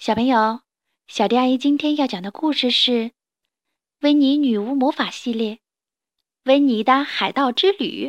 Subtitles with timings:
[0.00, 0.62] 小朋友，
[1.08, 2.90] 小迪阿姨今天要讲的故事是
[4.00, 5.56] 《维尼女巫魔法系列》
[6.44, 8.08] 《维尼的海盗之旅》。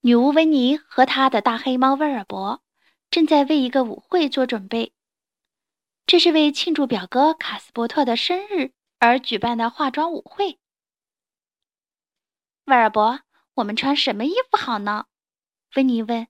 [0.00, 2.60] 女巫温妮和她的大黑猫威尔伯
[3.08, 4.92] 正在为一个舞会做准备，
[6.06, 10.58] 这是为庆祝表哥卡斯伯特的生日而举办的化妆舞会。
[12.64, 13.20] 威尔伯，
[13.54, 15.06] 我们穿什么衣服好呢？
[15.76, 16.26] 温妮问。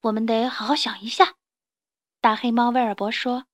[0.00, 1.37] 我们得好好想一下。
[2.20, 3.46] 大黑猫威尔伯说：“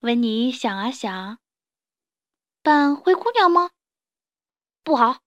[0.00, 1.38] 温妮想啊想，
[2.62, 3.70] 扮灰姑娘吗？
[4.82, 5.22] 不好。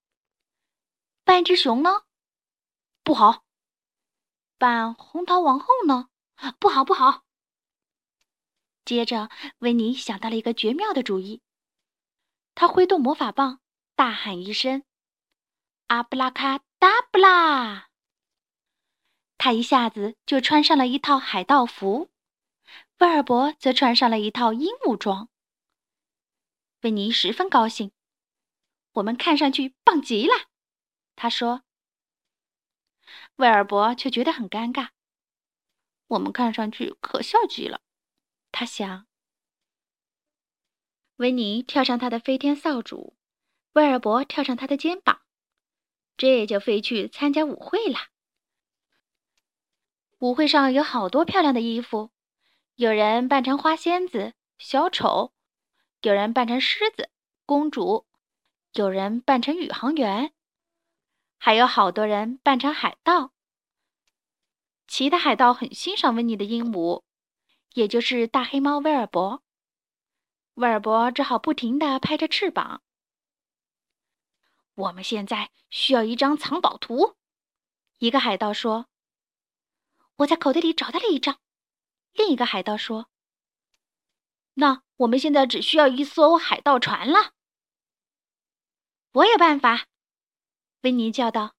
[1.24, 2.04] 扮一只熊呢？
[3.04, 3.44] 不好。
[4.60, 6.10] 扮红桃王后呢？
[6.60, 7.26] 不好，不好。”
[8.86, 9.30] 接着，
[9.60, 11.42] 温妮想到了一个绝妙的主意，
[12.54, 13.62] 他挥动魔法棒，
[13.96, 14.84] 大喊一声
[15.88, 17.90] ：“阿布拉卡达布拉！”
[19.44, 22.10] 他一下子就穿上了一套海盗服，
[23.00, 25.28] 威尔伯则穿上了一套鹦鹉装。
[26.80, 27.92] 维尼十分高兴，
[28.94, 30.34] 我们看上去棒极了，
[31.18, 31.64] 他说。
[33.36, 34.92] 威尔伯却觉得很尴尬，
[36.08, 37.82] 我们看上去可笑极了，
[38.50, 39.08] 他想。
[41.18, 43.18] 维尼跳上他的飞天扫帚，
[43.74, 45.24] 威尔伯跳上他的肩膀，
[46.16, 48.13] 这就飞去参加舞会了。
[50.24, 52.10] 舞会上有好多漂亮的衣服，
[52.76, 55.34] 有人扮成花仙子、小丑，
[56.00, 57.10] 有人扮成狮子、
[57.46, 58.06] 公主，
[58.72, 60.32] 有人扮成宇航员，
[61.38, 63.34] 还有好多人扮成海盗。
[64.88, 67.04] 其他海盗很欣赏温妮的鹦鹉，
[67.74, 69.44] 也就是大黑猫威尔伯。
[70.54, 72.82] 威尔伯只好不停地拍着翅膀。
[74.76, 77.18] 我们现在需要一张藏宝图，
[77.98, 78.86] 一个海盗说。
[80.18, 81.40] 我在口袋里找到了一张，
[82.14, 83.10] 另一个海盗说
[84.56, 87.34] ：“那我们现在只需要一艘海盗船了。”
[89.14, 89.88] 我有办法，
[90.82, 91.56] 温妮叫道。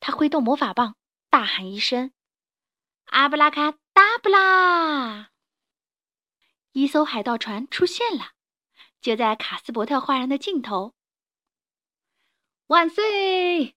[0.00, 0.96] 他挥动魔法棒，
[1.30, 2.12] 大喊一声
[3.06, 5.30] ：“阿布拉卡达布拉！”
[6.72, 8.32] 一艘海盗船出现了，
[9.00, 10.94] 就在卡斯伯特花园的尽头。
[12.68, 13.74] 万岁！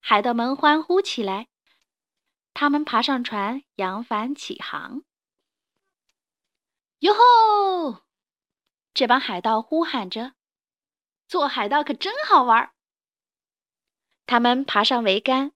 [0.00, 1.48] 海盗们欢呼起来。
[2.54, 5.02] 他们爬上船，扬帆起航。
[6.98, 8.04] 哟吼！
[8.94, 10.34] 这帮海盗呼喊着
[11.26, 12.72] ：“做海盗可真好玩！”
[14.26, 15.52] 他们爬上桅杆，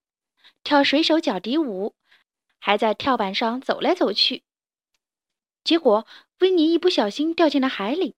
[0.65, 1.95] 跳水手脚底舞，
[2.59, 4.45] 还在跳板上走来走去。
[5.63, 6.07] 结果，
[6.41, 8.17] 维尼一不小心掉进了海里。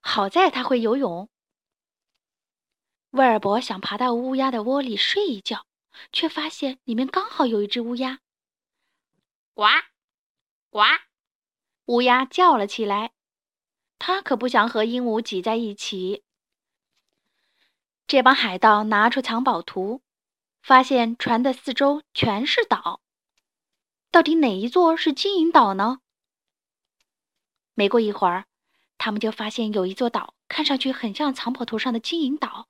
[0.00, 1.28] 好在他会游泳。
[3.10, 5.66] 威尔伯想爬到乌鸦的窝里睡一觉。
[6.12, 8.20] 却发现里面刚好有一只乌鸦，
[9.54, 9.64] 呱，
[10.70, 10.80] 呱，
[11.86, 13.12] 乌鸦叫了起来。
[13.98, 16.24] 它可不想和鹦鹉挤在一起。
[18.06, 20.02] 这帮海盗拿出藏宝图，
[20.60, 23.00] 发现船的四周全是岛，
[24.10, 26.00] 到底哪一座是金银岛呢？
[27.74, 28.46] 没过一会儿，
[28.98, 32.68] 他们就发现有一座岛，看上去很像藏宝图上的金银岛。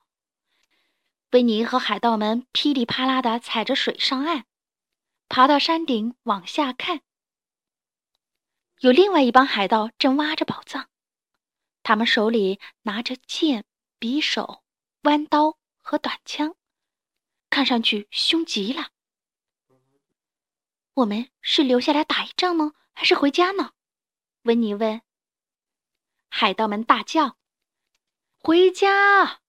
[1.32, 4.44] 维尼和海盗们噼里啪啦地踩着水上岸，
[5.30, 7.00] 爬到山顶往下看。
[8.80, 10.90] 有另外一帮海盗正挖着宝藏，
[11.82, 13.64] 他们手里拿着剑、
[13.98, 14.62] 匕首、
[15.04, 16.54] 弯刀和短枪，
[17.48, 18.90] 看上去凶极了。
[20.92, 23.72] 我们是留下来打一仗呢，还是回家呢？
[24.42, 25.00] 温尼问。
[26.28, 27.38] 海盗们大叫
[28.36, 29.40] ：“回家！”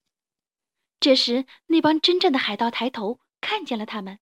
[1.04, 4.20] 这时，那帮真正的海盗抬头看见了他们。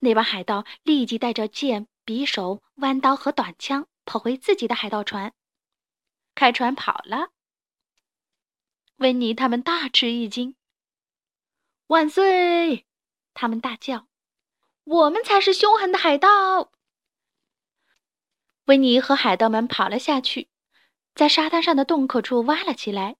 [0.00, 5.32] 那帮海盗立即带着剑、匕首、弯刀和短枪跑回自己的海盗船，
[6.34, 7.30] 开船跑了。
[8.96, 10.54] 温妮他们大吃一惊。
[11.86, 12.86] 万岁！
[13.32, 14.06] 他们大叫
[14.84, 16.72] ：“我们才是凶狠的海盗！”
[18.68, 20.50] 温妮和海盗们跑了下去，
[21.14, 23.16] 在沙滩上的洞口处挖了起来。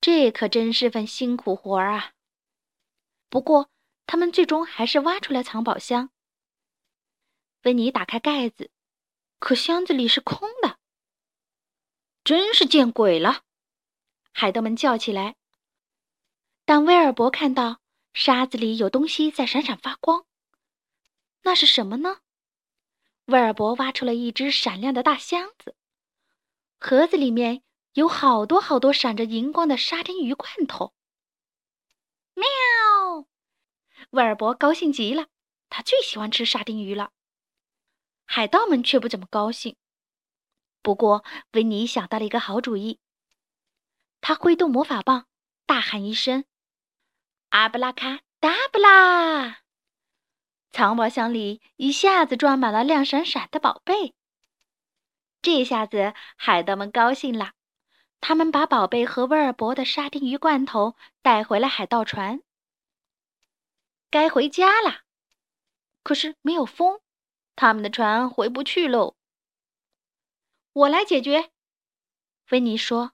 [0.00, 2.12] 这可真是份辛苦活儿啊！
[3.28, 3.70] 不过，
[4.06, 6.10] 他们最终还是挖出来藏宝箱。
[7.62, 8.70] 温妮打开盖子，
[9.40, 10.78] 可箱子里是空的。
[12.22, 13.42] 真是见鬼了！
[14.32, 15.34] 海盗们叫起来。
[16.64, 17.80] 当威尔伯看到
[18.14, 20.26] 沙子里有东西在闪闪发光，
[21.42, 22.20] 那是什么呢？
[23.24, 25.74] 威尔伯挖出了一只闪亮的大箱子，
[26.78, 27.64] 盒子里面。
[27.96, 30.92] 有好多好多闪着荧光的沙丁鱼罐头。
[32.34, 32.44] 喵！
[34.10, 35.28] 威尔伯高兴极了，
[35.70, 37.12] 他最喜欢吃沙丁鱼了。
[38.26, 39.76] 海盗们却不怎么高兴。
[40.82, 43.00] 不过，维尼想到了一个好主意。
[44.20, 45.26] 他挥动魔法棒，
[45.64, 46.44] 大喊一声
[47.48, 49.62] ：“阿布拉卡达布拉！”
[50.70, 54.14] 藏宝箱里一下子装满了亮闪闪的宝贝。
[55.40, 57.52] 这下子，海盗们高兴了。
[58.28, 62.42] 他们把宝贝和威尔伯的沙丁鱼罐头带回了海盗船。
[64.10, 65.02] 该回家了，
[66.02, 67.00] 可是没有风，
[67.54, 69.14] 他们的船回不去喽。
[70.72, 71.52] 我来解决，
[72.44, 73.12] 菲尼说。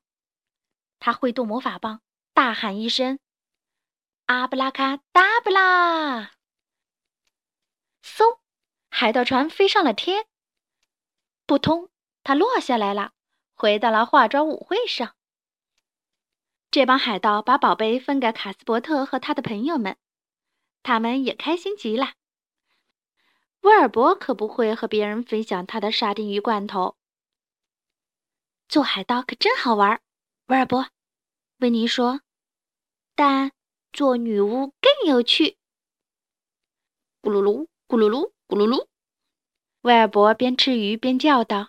[0.99, 2.01] 他挥动魔法棒，
[2.33, 3.19] 大喊一声
[4.25, 6.33] ：“阿布拉卡达布拉！”
[8.03, 8.39] 嗖，
[8.89, 10.27] 海盗船飞上了天。
[11.45, 11.91] 扑通，
[12.25, 13.13] 它落下来了。
[13.63, 15.15] 回到了化妆舞会上，
[16.73, 19.97] 这帮海盗把宝贝分给卡斯伯特和他的朋友们，
[20.83, 22.15] 他们也开心极了。
[23.61, 26.97] 威尔伯可不会和别人分享他的沙丁鱼罐头。
[28.69, 30.03] 做海盗可真好玩，
[30.47, 30.89] 威尔伯，
[31.59, 32.21] 温妮说。
[33.15, 33.53] 但
[33.93, 35.57] 做女巫更有趣。
[37.23, 38.89] 咕噜噜，咕噜噜，咕噜噜，
[39.83, 41.69] 威尔伯边吃鱼边叫道。